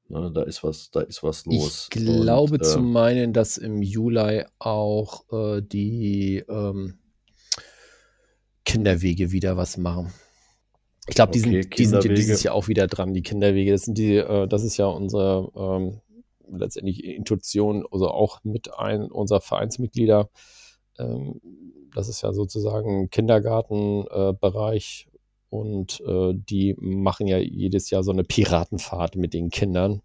[0.08, 1.88] Ne, da ist was, da ist was los.
[1.92, 6.98] Ich glaube Und, zu äh, meinen, dass im Juli auch äh, die ähm,
[8.64, 10.12] Kinderwege wieder was machen.
[11.06, 13.72] Ich glaube, die, Okay, sind, die sind ja dieses Jahr auch wieder dran, die Kinderwege.
[13.72, 16.00] Das sind die, äh, das ist ja unsere ähm,
[16.50, 20.30] letztendlich Intuition, also auch mit ein unserer Vereinsmitglieder.
[20.98, 21.40] Ähm,
[21.94, 25.14] das ist ja sozusagen Kindergartenbereich äh,
[25.50, 30.02] und äh, die machen ja jedes Jahr so eine Piratenfahrt mit den Kindern.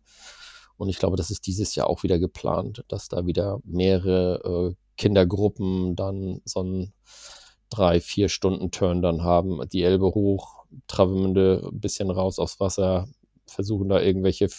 [0.78, 4.76] Und ich glaube, das ist dieses Jahr auch wieder geplant, dass da wieder mehrere äh,
[4.98, 6.94] Kindergruppen dann so einen
[7.70, 9.60] drei, vier Stunden Turn dann haben.
[9.70, 13.08] Die Elbe hoch, Travemünde ein bisschen raus aufs Wasser,
[13.46, 14.50] versuchen da irgendwelche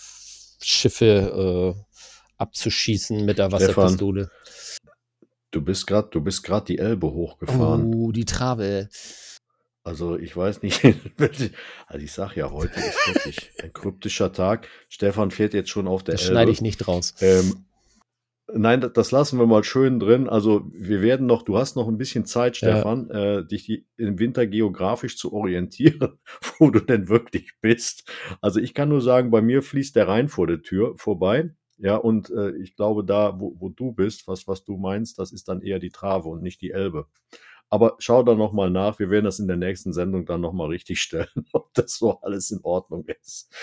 [0.63, 2.01] Schiffe äh,
[2.37, 4.31] abzuschießen mit der Stefan, Wasserpistole.
[5.51, 7.93] Du bist gerade, du bist gerade die Elbe hochgefahren.
[7.95, 8.89] Oh, die Trave.
[9.83, 10.85] Also ich weiß nicht,
[11.87, 14.69] also ich sag ja, heute ist wirklich ein kryptischer Tag.
[14.89, 16.33] Stefan fährt jetzt schon auf der Das Elbe.
[16.35, 17.15] schneide ich nicht raus.
[17.21, 17.65] Ähm,
[18.53, 20.29] nein, das, lassen wir mal schön drin.
[20.29, 22.73] Also wir werden noch, du hast noch ein bisschen Zeit, Ja.
[22.77, 26.19] Stefan, äh, dich im Winter geografisch zu orientieren,
[26.59, 28.09] wo du denn wirklich bist.
[28.43, 31.51] Also ich kann nur sagen, bei mir fließt der Rhein vor der Tür vorbei.
[31.83, 35.33] Ja, und äh, ich glaube, da, wo, wo du bist, was, was du meinst, das
[35.33, 37.07] ist dann eher die Trave und nicht die Elbe.
[37.71, 38.99] Aber schau da nochmal nach.
[38.99, 42.51] Wir werden das in der nächsten Sendung dann nochmal richtig stellen, ob das so alles
[42.51, 43.55] in Ordnung ist.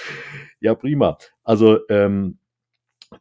[0.60, 1.17] Ja, prima.
[1.43, 2.39] Also, ähm,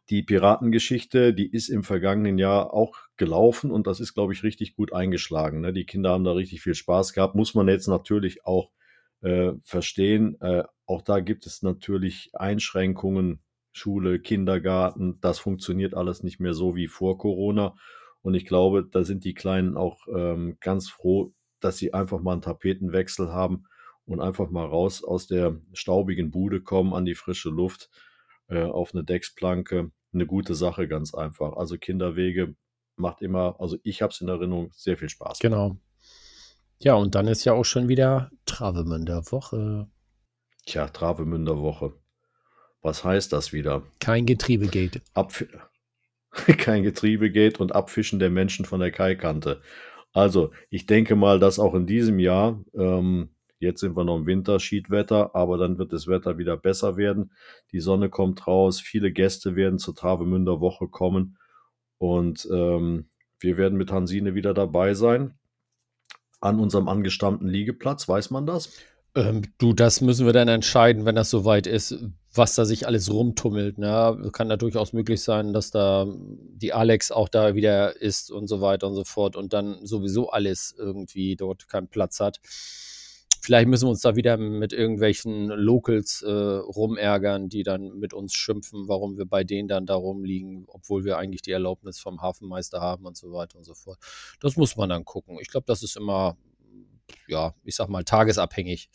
[0.09, 4.75] die Piratengeschichte, die ist im vergangenen Jahr auch gelaufen und das ist, glaube ich, richtig
[4.75, 5.61] gut eingeschlagen.
[5.61, 5.71] Ne?
[5.71, 7.35] Die Kinder haben da richtig viel Spaß gehabt.
[7.35, 8.71] Muss man jetzt natürlich auch
[9.21, 10.39] äh, verstehen.
[10.41, 13.39] Äh, auch da gibt es natürlich Einschränkungen,
[13.77, 17.75] Schule, Kindergarten, das funktioniert alles nicht mehr so wie vor Corona.
[18.21, 22.33] Und ich glaube, da sind die Kleinen auch ähm, ganz froh, dass sie einfach mal
[22.33, 23.65] einen Tapetenwechsel haben
[24.05, 27.89] und einfach mal raus aus der staubigen Bude kommen an die frische Luft
[28.47, 29.91] äh, auf eine Decksplanke.
[30.13, 31.53] Eine gute Sache, ganz einfach.
[31.57, 32.55] Also Kinderwege
[32.95, 35.39] macht immer, also ich habe es in Erinnerung, sehr viel Spaß.
[35.39, 35.77] Genau.
[36.79, 39.87] Ja, und dann ist ja auch schon wieder Travemünder Woche.
[40.65, 41.93] Tja, Travemünder Woche.
[42.87, 43.83] Was heißt das wieder?
[43.99, 45.01] Kein Getriebegate.
[45.13, 45.43] Abf
[46.57, 49.61] Kein Getriebegate und Abfischen der Menschen von der Kaikante.
[50.13, 53.27] Also, ich denke mal, dass auch in diesem Jahr, ähm,
[53.59, 57.33] jetzt sind wir noch im Winter, Schiedwetter, aber dann wird das Wetter wieder besser werden.
[57.73, 61.37] Die Sonne kommt raus, viele Gäste werden zur Travemünder Woche kommen
[61.97, 63.09] und ähm,
[63.41, 65.33] wir werden mit Hansine wieder dabei sein.
[66.39, 68.71] An unserem angestammten Liegeplatz, weiß man das?
[69.17, 72.05] Ähm, du, das müssen wir dann entscheiden, wenn das soweit ist,
[72.37, 73.77] was da sich alles rumtummelt.
[73.77, 74.29] Ne?
[74.31, 78.61] Kann da durchaus möglich sein, dass da die Alex auch da wieder ist und so
[78.61, 82.39] weiter und so fort und dann sowieso alles irgendwie dort keinen Platz hat.
[83.41, 88.33] Vielleicht müssen wir uns da wieder mit irgendwelchen Locals äh, rumärgern, die dann mit uns
[88.33, 92.81] schimpfen, warum wir bei denen dann da rumliegen, obwohl wir eigentlich die Erlaubnis vom Hafenmeister
[92.81, 93.99] haben und so weiter und so fort.
[94.41, 95.37] Das muss man dann gucken.
[95.39, 96.35] Ich glaube, das ist immer,
[97.27, 98.89] ja, ich sag mal, tagesabhängig.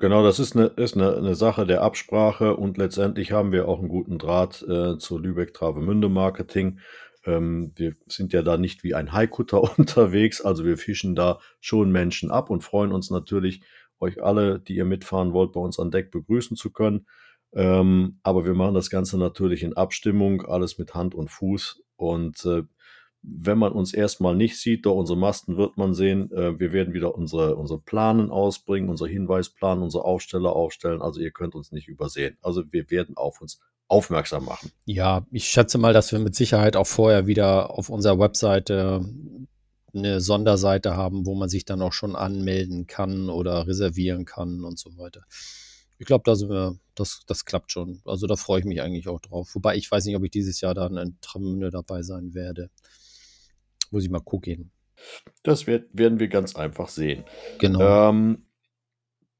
[0.00, 3.80] Genau, das ist eine, ist eine, eine Sache der Absprache und letztendlich haben wir auch
[3.80, 6.78] einen guten Draht äh, zur Lübeck-Travemünde-Marketing.
[7.24, 11.90] Ähm, wir sind ja da nicht wie ein Haikutter unterwegs, also wir fischen da schon
[11.90, 13.62] Menschen ab und freuen uns natürlich,
[13.98, 17.06] euch alle, die ihr mitfahren wollt, bei uns an Deck begrüßen zu können.
[17.52, 22.44] Ähm, aber wir machen das Ganze natürlich in Abstimmung, alles mit Hand und Fuß und
[22.44, 22.62] äh,
[23.22, 26.30] wenn man uns erstmal nicht sieht, doch unsere Masten wird man sehen.
[26.32, 31.02] Äh, wir werden wieder unsere, unsere Planen ausbringen, unsere Hinweisplan, unsere Aufsteller aufstellen.
[31.02, 32.36] Also ihr könnt uns nicht übersehen.
[32.42, 34.70] Also wir werden auf uns aufmerksam machen.
[34.84, 39.04] Ja, ich schätze mal, dass wir mit Sicherheit auch vorher wieder auf unserer Webseite
[39.94, 44.78] eine Sonderseite haben, wo man sich dann auch schon anmelden kann oder reservieren kann und
[44.78, 45.22] so weiter.
[45.98, 48.00] Ich glaube, da sind wir, das, das klappt schon.
[48.04, 49.54] Also da freue ich mich eigentlich auch drauf.
[49.54, 52.70] Wobei ich weiß nicht, ob ich dieses Jahr dann in Tramünde dabei sein werde.
[53.90, 54.70] Muss ich mal gucken.
[55.42, 57.24] Das wird, werden wir ganz einfach sehen.
[57.58, 58.10] Genau.
[58.10, 58.46] Ähm,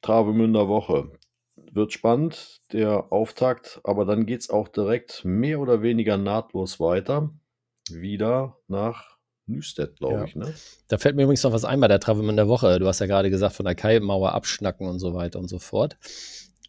[0.02, 1.10] Travemünder Woche.
[1.72, 7.30] Wird spannend, der Auftakt, aber dann geht es auch direkt mehr oder weniger nahtlos weiter.
[7.90, 10.24] Wieder nach Nüstedt, glaube Ja.
[10.24, 10.36] ich.
[10.36, 10.54] Ne?
[10.88, 12.78] Da fällt mir übrigens noch was ein bei der Travemünder Woche.
[12.78, 15.96] Du hast ja gerade gesagt, von der Kaimauer abschnacken und so weiter und so fort.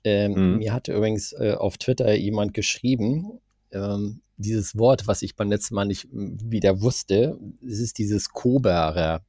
[0.04, 0.58] Ähm, Mhm.
[0.58, 3.40] Mir hatte übrigens äh, auf Twitter jemand geschrieben,
[3.72, 8.30] ähm, dieses Wort, was ich beim letzten Mal nicht m, wieder wusste, es ist dieses
[8.30, 9.22] Koberer.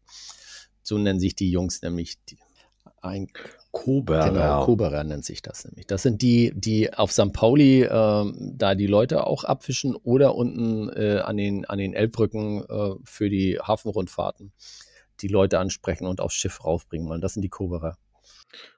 [0.83, 2.16] So nennen sich die Jungs nämlich.
[2.25, 2.38] Die,
[3.03, 3.29] ein,
[3.73, 4.31] Koberer.
[4.31, 5.87] Genau, Koberer nennt sich das nämlich.
[5.87, 7.33] Das sind die, die auf St.
[7.33, 12.64] Pauli ähm, da die Leute auch abfischen oder unten äh, an, den, an den Elbbrücken
[12.68, 14.53] äh, für die Hafenrundfahrten
[15.20, 17.20] die Leute ansprechen und aufs Schiff raufbringen wollen.
[17.20, 17.96] Das sind die Koberer.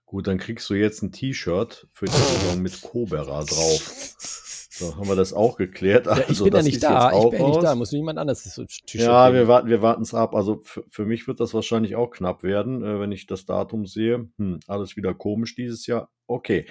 [0.04, 4.16] Gut, dann kriegst du jetzt ein T-Shirt für die Saison mit Koberer drauf.
[4.74, 6.06] So haben wir das auch geklärt.
[6.06, 8.42] Ja, ich Also, bin ja nicht da, ich bin ja nicht da, muss jemand anderes
[8.44, 9.38] das T-Shirt Ja, geben.
[9.40, 10.34] wir warten wir warten es ab.
[10.34, 13.84] Also für, für mich wird das wahrscheinlich auch knapp werden, äh, wenn ich das Datum
[13.86, 14.30] sehe.
[14.38, 16.10] Hm, alles wieder komisch dieses Jahr.
[16.26, 16.64] Okay,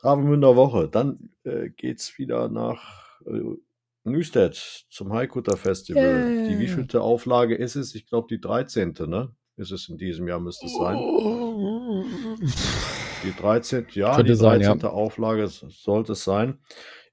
[0.00, 0.88] Travemünder Woche.
[0.88, 3.40] Dann äh, geht's wieder nach äh,
[4.04, 6.44] Nüstedt zum Haikutter Festival.
[6.48, 6.58] Die Yay.
[6.58, 7.94] wievielte Auflage ist es?
[7.94, 8.94] Ich glaube die 13.
[9.06, 9.30] Ne?
[9.56, 10.96] Ist es in diesem Jahr, müsste es sein.
[13.24, 13.86] Die 13.
[13.92, 14.70] Ja, Könnte die sein, ja.
[14.74, 14.88] 13.
[14.90, 16.58] Auflage sollte es sein.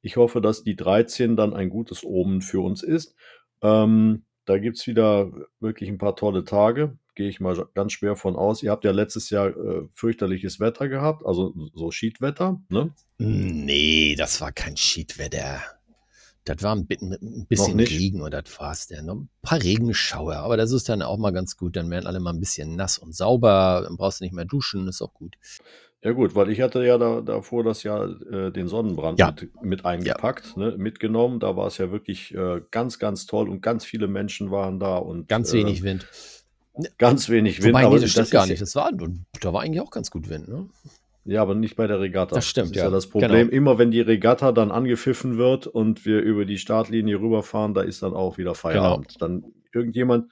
[0.02, 3.16] Ich hoffe, dass die 13 dann ein gutes Omen für uns ist.
[3.62, 6.98] Ähm, da gibt es wieder wirklich ein paar tolle Tage.
[7.16, 8.64] Gehe ich mal ganz schwer von aus.
[8.64, 12.62] Ihr habt ja letztes Jahr äh, fürchterliches Wetter gehabt, also so Schiedwetter.
[12.70, 12.94] Ne?
[13.18, 15.62] Nee, das war kein Schiedwetter.
[16.46, 17.78] Das war ein, bi- ein bisschen?
[17.80, 19.06] Regen und das war's denn.
[19.06, 21.76] Noch ein paar Regenschauer, aber das ist dann auch mal ganz gut.
[21.76, 23.82] Dann werden alle mal ein bisschen nass und sauber.
[23.84, 25.36] Dann brauchst du nicht mehr duschen, ist auch gut.
[26.02, 29.32] Ja gut, weil ich hatte ja da, davor das Jahr äh, den Sonnenbrand Ja.
[29.32, 31.40] mit, mit eingepackt, ne, mitgenommen.
[31.42, 34.96] Da war es ja wirklich äh, ganz, ganz toll und ganz viele Menschen waren da
[34.98, 36.08] und Ganz äh, wenig Wind.
[36.98, 37.74] ganz wenig Wind.
[37.74, 38.62] Wobei, aber nee, das stimmt ist gar ja- nicht.
[38.62, 38.92] Das war,
[39.42, 40.70] da war eigentlich auch ganz gut Wind, ne?
[41.26, 42.34] Ja, aber nicht bei der Regatta.
[42.34, 42.84] Das stimmt, das ist ja.
[42.86, 42.92] ja.
[42.92, 43.32] das Problem.
[43.32, 43.52] Genau.
[43.52, 48.02] Immer wenn die Regatta dann angepfiffen wird und wir über die Startlinie rüberfahren, da ist
[48.02, 49.10] dann auch wieder Feierabend.
[49.10, 49.20] Genau.
[49.20, 50.32] Dann irgendjemand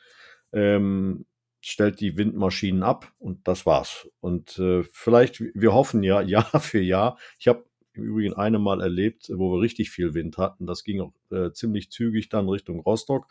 [0.53, 1.25] ähm,
[1.62, 4.10] stellt die Windmaschinen ab und das war's.
[4.20, 7.17] Und äh, vielleicht, wir hoffen ja, Jahr für Jahr.
[7.39, 10.67] Ich habe im Übrigen eine Mal erlebt, wo wir richtig viel Wind hatten.
[10.67, 13.28] Das ging auch äh, ziemlich zügig dann Richtung Rostock,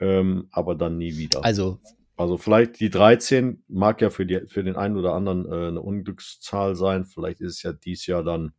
[0.00, 1.44] ähm, aber dann nie wieder.
[1.44, 1.80] Also
[2.16, 5.82] Also vielleicht die 13 mag ja für, die, für den einen oder anderen äh, eine
[5.82, 7.04] Unglückszahl sein.
[7.04, 8.52] Vielleicht ist es ja dies Jahr dann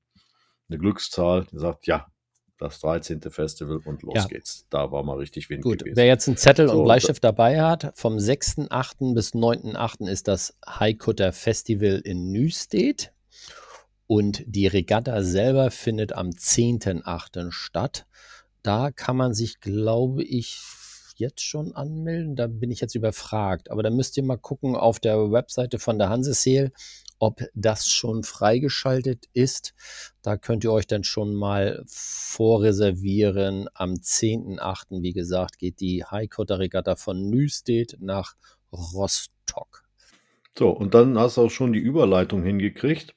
[0.70, 1.46] eine Glückszahl.
[1.52, 2.08] Die sagt, ja,
[2.58, 3.22] das 13.
[3.30, 4.26] Festival und los Ja.
[4.26, 4.66] geht's.
[4.70, 5.96] Da war mal richtig Wind Gut, gewesen.
[5.96, 9.14] wer jetzt einen Zettel So, und Bleistift dabei hat, vom 6.8.
[9.14, 10.08] bis 9.8.
[10.08, 13.12] ist das Haikutter Festival in Nüstedt.
[14.10, 17.52] Und die Regatta selber findet am 10.8.
[17.52, 18.06] statt.
[18.64, 20.62] Da kann man sich, glaube ich,
[21.18, 22.36] jetzt schon anmelden.
[22.38, 23.70] Da bin ich jetzt überfragt.
[23.70, 26.72] Aber da müsst ihr mal gucken auf der Webseite von der Hanseseel,
[27.20, 29.74] ob das schon freigeschaltet ist.
[30.22, 33.68] Da könnt ihr euch dann schon mal vorreservieren.
[33.74, 38.36] Am 10.8., wie gesagt, geht die Haikutter Regatta von Nüstedt nach
[38.72, 39.84] Rostock.
[40.58, 43.16] So, und dann hast du auch schon die Überleitung hingekriegt.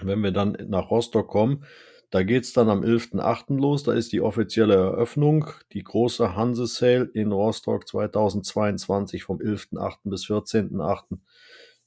[0.00, 1.64] Wenn wir dann nach Rostock kommen,
[2.10, 3.56] da geht's dann am 11.8.
[3.56, 3.82] los.
[3.82, 9.98] Da ist die offizielle Eröffnung, die große Hanse Sale in Rostock 2022 vom 11.8.
[10.04, 11.18] bis 14.8.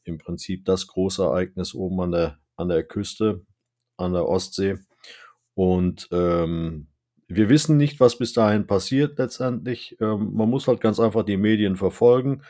[0.08, 3.46] Im Prinzip das große Ereignis oben an der, an der Küste,
[3.98, 4.78] an der Ostsee.
[5.54, 6.88] Und ähm,
[7.28, 9.98] wir wissen nicht, was bis dahin passiert letztendlich.
[10.00, 12.44] Ähm, man muss halt ganz einfach die Medien verfolgen,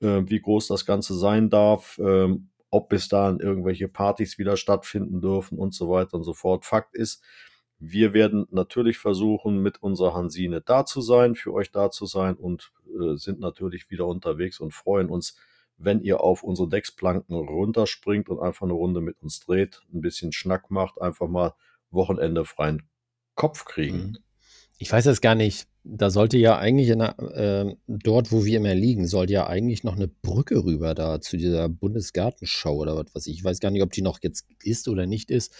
[0.00, 5.20] äh, wie groß das Ganze sein darf, ähm, ob bis dahin irgendwelche Partys wieder stattfinden
[5.20, 6.64] dürfen und so weiter und so fort.
[6.64, 7.22] Fakt ist,
[7.78, 12.36] wir werden natürlich versuchen, mit unserer Hansine da zu sein, für euch da zu sein
[12.36, 15.36] und äh, sind natürlich wieder unterwegs und freuen uns,
[15.76, 20.32] wenn ihr auf unsere Decksplanken runterspringt und einfach eine Runde mit uns dreht, ein bisschen
[20.32, 21.54] Schnack macht, einfach mal
[21.90, 22.82] Wochenende freien
[23.34, 23.96] Kopf kriegen.
[23.96, 24.18] Mhm.
[24.78, 28.56] Ich weiß jetzt gar nicht, da sollte ja eigentlich in der, äh, dort, wo wir
[28.56, 33.14] immer liegen, sollte ja eigentlich noch eine Brücke rüber da zu dieser Bundesgartenschau oder was
[33.14, 33.38] weiß ich.
[33.38, 35.54] Ich weiß gar nicht, ob die noch jetzt ist oder nicht ist.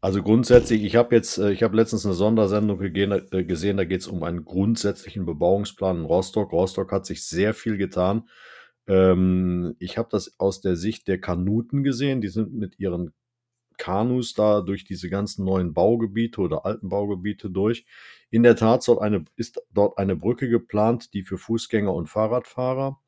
[0.00, 4.00] Also grundsätzlich, ich habe jetzt, äh, ich habe letztens eine Sondersendung äh, gesehen, da geht
[4.00, 6.52] es um einen grundsätzlichen Bebauungsplan in Rostock.
[6.52, 8.28] Rostock hat sich sehr viel getan.
[8.86, 12.20] Ähm, ich habe das aus der Sicht der Kanuten gesehen.
[12.20, 13.12] Die sind mit ihren
[13.78, 17.86] Kanus da durch diese ganzen neuen Baugebiete oder alten Baugebiete durch.
[18.30, 23.00] In der Tat soll eine, ist dort eine Brücke geplant, die für Fußgänger und Fahrradfahrer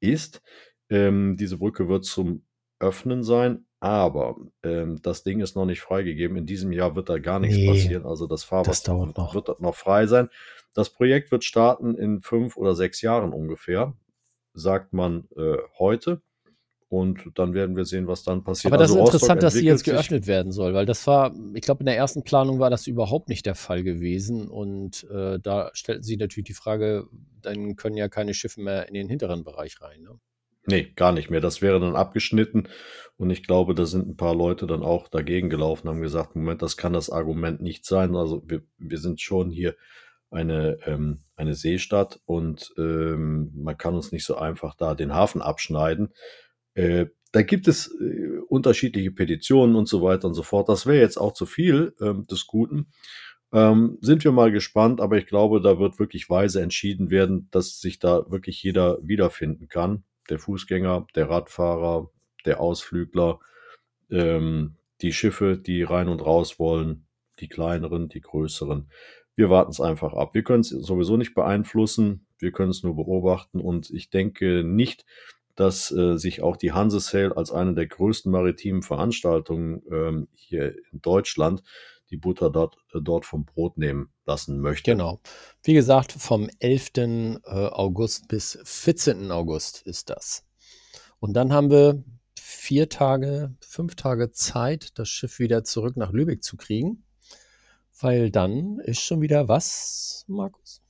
[0.00, 0.42] ist.
[0.90, 2.44] Ähm, diese Brücke wird zum
[2.78, 6.36] Öffnen sein, aber ähm, das Ding ist noch nicht freigegeben.
[6.36, 8.06] In diesem Jahr wird da gar nichts Nee, passieren.
[8.06, 8.44] Also das
[9.18, 9.34] noch.
[9.34, 10.28] wird dort noch frei sein.
[10.74, 13.94] Das Projekt wird starten in fünf oder sechs Jahren ungefähr,
[14.54, 16.22] sagt man äh, heute.
[16.88, 18.70] Und dann werden wir sehen, was dann passiert.
[18.70, 21.34] Aber das Also ist Rostock interessant, dass sie jetzt geöffnet werden soll, weil das war,
[21.54, 24.46] ich glaube, in der ersten Planung war das überhaupt nicht der Fall gewesen.
[24.46, 27.08] Und äh, da stellten sie natürlich die Frage,
[27.40, 30.02] dann können ja keine Schiffe mehr in den hinteren Bereich rein.
[30.02, 30.18] Ne?
[30.66, 31.40] Nee, gar nicht mehr.
[31.40, 32.68] Das wäre dann abgeschnitten.
[33.16, 36.60] Und ich glaube, da sind ein paar Leute dann auch dagegen gelaufen, haben gesagt, Moment,
[36.60, 38.14] das kann das Argument nicht sein.
[38.14, 39.76] Also wir, wir sind schon hier
[40.32, 45.42] eine, ähm, eine Seestadt und ähm, man kann uns nicht so einfach da den Hafen
[45.42, 46.12] abschneiden.
[46.74, 50.68] Äh, da gibt es äh, unterschiedliche Petitionen und so weiter und so fort.
[50.68, 52.88] Das wäre jetzt auch zu viel ähm, des Guten.
[53.52, 57.80] Ähm, sind wir mal gespannt, aber ich glaube, da wird wirklich weise entschieden werden, dass
[57.80, 60.04] sich da wirklich jeder wiederfinden kann.
[60.30, 62.10] Der Fußgänger, der Radfahrer,
[62.46, 63.40] der Ausflügler,
[64.10, 67.06] ähm, die Schiffe, die rein und raus wollen,
[67.40, 68.90] die kleineren, die größeren.
[69.34, 70.34] Wir warten es einfach ab.
[70.34, 75.04] Wir können es sowieso nicht beeinflussen, wir können es nur beobachten und ich denke nicht,
[75.54, 80.74] dass äh, sich auch die Hanse Sale als eine der größten maritimen Veranstaltungen ähm, hier
[80.92, 81.62] in Deutschland
[82.10, 84.92] die Butter dort, äh, dort vom Brot nehmen lassen möchte.
[84.92, 85.20] Genau.
[85.62, 86.90] Wie gesagt, vom 11.
[86.96, 89.30] äh, August bis 14.
[89.30, 90.44] August ist das.
[91.18, 92.02] Und dann haben wir
[92.38, 97.04] vier Tage, fünf Tage Zeit, das Schiff wieder zurück nach Lübeck zu kriegen.
[98.02, 100.82] Weil dann ist schon wieder was, Markus?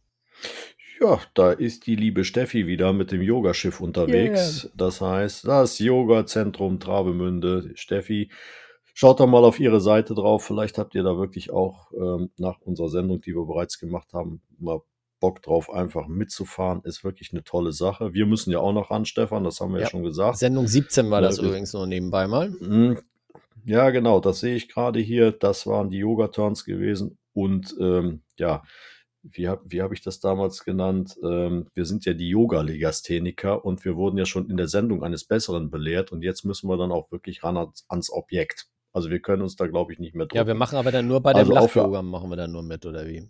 [1.01, 4.71] Ja, da ist die liebe Steffi wieder mit dem Yogaschiff unterwegs.
[4.77, 7.73] Das heißt, das Yoga-Zentrum Travemünde.
[7.75, 8.31] Steffi,
[8.95, 10.45] schaut da mal auf ihre Seite drauf.
[10.45, 14.43] Vielleicht habt ihr da wirklich auch ähm, nach unserer Sendung, die wir bereits gemacht haben,
[14.59, 14.81] mal
[15.19, 16.83] Bock drauf, einfach mitzufahren.
[16.85, 18.13] Ist wirklich eine tolle Sache.
[18.13, 19.91] Wir müssen ja auch noch ran, Stefan, das haben wir ja, Ja.
[19.91, 20.39] schon gesagt.
[20.39, 22.53] Sendung 17 war das übrigens nur nebenbei mal.
[23.65, 25.33] Ja, genau, das sehe ich gerade hier.
[25.33, 27.19] Das waren die Yoga-Turns gewesen.
[27.33, 28.63] Und ähm, ja,
[29.23, 31.17] wie habe wie hab ich das damals genannt?
[31.23, 35.25] Ähm, wir sind ja die Yoga-Legastheniker und wir wurden ja schon in der Sendung eines
[35.25, 36.13] Besseren belehrt.
[36.13, 38.67] Und jetzt müssen wir dann auch wirklich ran ans, ans Objekt.
[38.93, 41.21] Also wir können uns da, glaube ich, nicht mehr Ja, wir machen aber dann nur
[41.21, 43.29] bei Also dem für- Lach-Yoga machen wir dann nur mit, oder wie?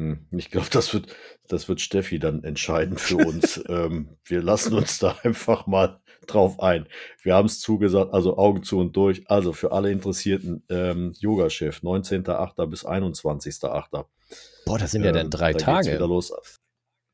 [0.00, 1.14] Hm, Ich glaube, das wird,
[1.46, 3.62] das wird Steffi dann entscheiden für uns.
[3.68, 6.86] ähm, wir lassen uns da einfach mal drauf ein.
[7.22, 9.28] Wir haben es zugesagt, also Augen zu und durch.
[9.30, 12.66] Also für alle Interessierten, ähm, Yogaschiff, 19.8.
[12.66, 14.06] bis 21.8.
[14.64, 15.92] Boah, das sind ja dann Ähm, drei da geht's Tage.
[15.94, 16.32] Wieder los.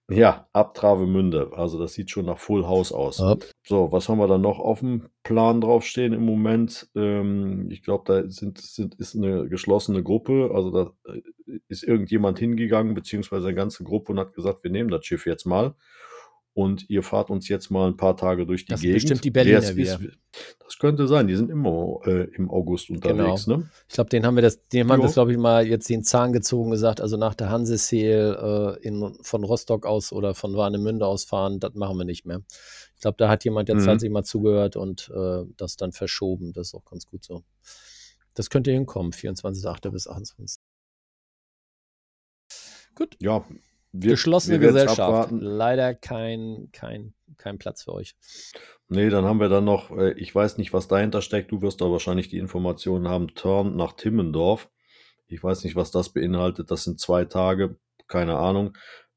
[0.08, 1.50] Ja, ab Travemünde.
[1.54, 3.18] Also das sieht schon nach Full House aus.
[3.18, 3.36] Ja.
[3.68, 6.88] So, was haben wir dann noch auf dem Plan draufstehen im Moment?
[6.94, 10.52] Ähm, ich glaube, da sind, sind, ist eine geschlossene Gruppe.
[10.54, 11.20] Also da äh,
[11.68, 15.46] ist irgendjemand hingegangen, beziehungsweise eine ganze Gruppe und hat gesagt, wir nehmen das Schiff jetzt
[15.46, 15.74] mal.
[16.54, 18.94] Und ihr fahrt uns jetzt mal ein paar Tage durch die Das Gegend.
[18.94, 19.98] bestimmt die Berliner ist, wieder.
[20.64, 21.26] das könnte sein.
[21.26, 23.46] Die sind immer äh, im August unterwegs.
[23.46, 23.68] Ne?
[23.88, 26.02] Ich glaube, den haben wir das, dem haben wir das, glaube ich, mal jetzt den
[26.02, 27.02] Zahn gezogen gesagt.
[27.02, 31.74] Also nach der Hanse-Sale äh, in- von Rostock aus oder von Warnemünde aus fahren, das
[31.74, 32.40] machen wir nicht mehr.
[32.96, 33.86] Ich glaube, da hat jemand jetzt Mhm.
[33.86, 36.52] tatsächlich mal zugehört und äh, das dann verschoben.
[36.52, 37.44] Das ist auch ganz gut so.
[38.34, 39.90] Das könnte hinkommen, 24.8.
[39.90, 40.60] bis 28.
[42.94, 43.44] Gut, Ja,
[43.92, 45.30] wir, geschlossene wir Gesellschaft.
[45.32, 48.14] Leider kein, kein, kein Platz für euch.
[48.88, 51.50] Nee, dann haben wir dann noch, äh, ich weiß nicht, was dahinter steckt.
[51.52, 53.34] Du wirst da wahrscheinlich die Informationen haben.
[53.34, 54.70] Turn nach Timmendorf.
[55.28, 56.70] Ich weiß nicht, was das beinhaltet.
[56.70, 57.76] Das sind zwei Tage.
[58.06, 58.76] Keine Ahnung.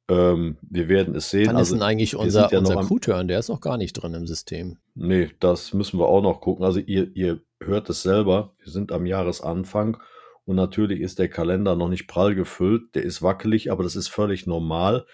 [0.09, 1.47] Ähm, wir werden es sehen.
[1.47, 3.27] Wann ist Also, denn eigentlich unser, ja unser Q-Turn?
[3.27, 4.77] Der ist noch gar nicht drin im System.
[4.95, 6.65] nee, das müssen wir auch noch gucken.
[6.65, 8.53] Also ihr, ihr hört es selber.
[8.63, 9.97] Wir sind am Jahresanfang.
[10.45, 12.95] Und natürlich ist der Kalender noch nicht prall gefüllt.
[12.95, 15.05] Der ist wackelig, aber das ist völlig normal.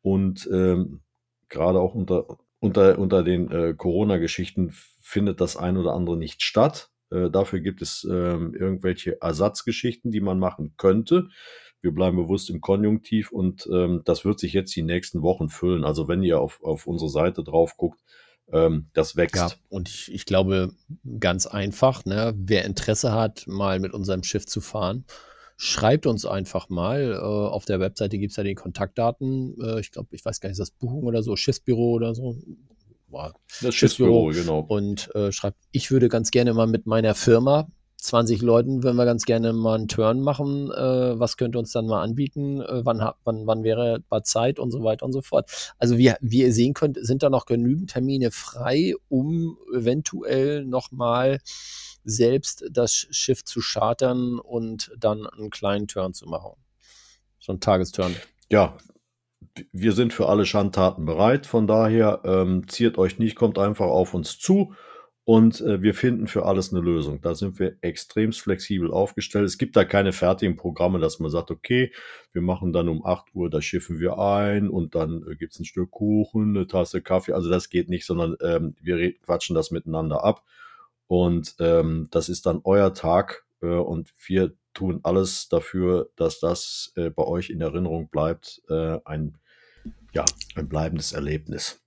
[0.00, 1.00] Und ähm,
[1.48, 6.90] gerade auch unter, unter, unter den äh, Corona-Geschichten findet das ein oder andere nicht statt.
[7.10, 11.28] Äh, dafür gibt es ähm, irgendwelche Ersatzgeschichten, die man machen könnte.
[11.82, 15.84] Wir bleiben bewusst im Konjunktiv und ähm, das wird sich jetzt die nächsten Wochen füllen.
[15.84, 18.00] Also wenn ihr auf, auf unsere Seite drauf guckt,
[18.52, 19.36] ähm, das wächst.
[19.36, 20.72] Ja, und ich, ich glaube,
[21.18, 25.04] ganz einfach, ne, wer Interesse hat, mal mit unserem Schiff zu fahren,
[25.56, 27.12] schreibt uns einfach mal.
[27.12, 29.56] Äh, auf der Webseite gibt es ja die Kontaktdaten.
[29.60, 32.36] Äh, ich glaube, ich weiß gar nicht, ist das Buchung oder so, Schiffsbüro oder so.
[33.08, 33.34] Boah.
[33.62, 34.32] Das Schiffsbüro.
[34.32, 34.66] Schiffsbüro, genau.
[34.66, 39.04] Und äh, schreibt, ich würde ganz gerne mal mit meiner Firma, 20 Leuten, würden wir
[39.04, 40.70] ganz gerne mal einen Turn machen.
[40.70, 42.60] Äh, was könnt ihr uns dann mal anbieten?
[42.60, 45.74] Äh, wann, wann, wann wäre mal Zeit und so weiter und so fort.
[45.78, 51.38] Also wie, wie ihr sehen könnt, sind da noch genügend Termine frei, um eventuell nochmal
[52.04, 56.52] selbst das Schiff zu chartern und dann einen kleinen Turn zu machen.
[57.38, 58.14] So ein Tagesturn.
[58.50, 58.76] Ja,
[59.72, 61.46] wir sind für alle Schandtaten bereit.
[61.46, 64.74] Von daher ähm, ziert euch nicht, kommt einfach auf uns zu
[65.26, 67.20] und äh, wir finden für alles eine Lösung.
[67.20, 69.44] Da sind wir extremst flexibel aufgestellt.
[69.44, 71.92] Es gibt da keine fertigen Programme, dass man sagt, okay,
[72.32, 75.64] wir machen dann um 8 Uhr, da schiffen wir ein und dann äh, gibt's ein
[75.64, 77.32] Stück Kuchen, eine Tasse Kaffee.
[77.32, 80.44] Also das geht nicht, sondern ähm, wir quatschen das miteinander ab.
[81.08, 86.92] Und ähm, das ist dann euer Tag äh, und wir tun alles dafür, dass das
[86.94, 88.62] äh, bei euch in Erinnerung bleibt.
[88.68, 89.38] Äh, ein,
[90.12, 91.80] ja, ein bleibendes Erlebnis.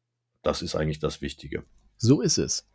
[0.44, 1.64] Das ist eigentlich das Wichtige.
[1.96, 2.66] So ist es.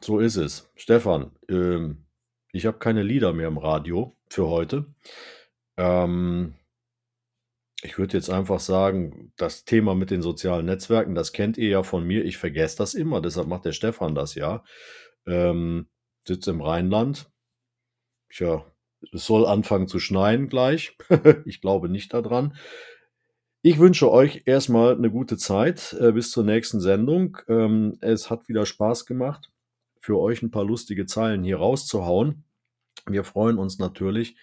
[0.00, 0.70] So ist es.
[0.74, 2.06] Stefan, ähm,
[2.52, 4.86] ich habe keine Lieder mehr im Radio für heute.
[5.76, 6.54] Ähm,
[7.82, 11.82] ich würde jetzt einfach sagen, das Thema mit den sozialen Netzwerken, das kennt ihr ja
[11.82, 12.24] von mir.
[12.24, 14.64] Ich vergesse das immer, deshalb macht der Stefan das ja.
[15.26, 15.88] Ähm,
[16.26, 17.30] sitzt im Rheinland.
[18.30, 18.64] Tja,
[19.12, 20.96] es soll anfangen zu schneien gleich.
[21.44, 22.56] ich glaube nicht daran.
[23.62, 27.38] Ich wünsche euch erstmal eine gute Zeit äh, bis zur nächsten Sendung.
[27.48, 29.50] Ähm, es hat wieder Spaß gemacht,
[30.06, 32.44] für euch ein paar lustige Zeilen hier rauszuhauen.
[33.08, 34.36] Wir freuen uns natürlich,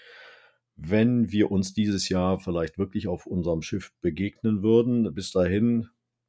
[0.76, 5.14] wenn wir uns dieses Jahr vielleicht wirklich auf unserem Schiff begegnen würden.
[5.14, 5.88] Bis dahin,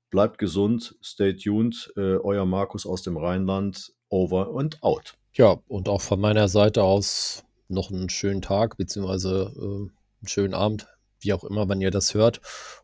[0.08, 1.92] bleibt gesund, stay tuned.
[1.96, 5.14] Äh, euer Markus aus dem Rheinland, over and out.
[5.32, 10.54] Ja, und auch von meiner Seite aus noch einen schönen Tag, beziehungsweise äh, einen schönen
[10.54, 10.86] Abend,
[11.18, 12.40] wie auch immer, wann ihr das hört.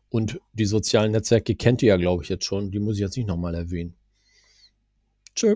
[0.09, 2.71] Und die sozialen Netzwerke kennt ihr ja, glaube ich, jetzt schon.
[2.71, 3.95] Die muss ich jetzt nicht nochmal erwähnen.
[5.33, 5.55] Tschö.